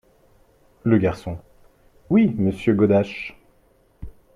[0.83, 1.37] Le Garçon.—
[2.09, 3.37] Oui, Monsieur Godache.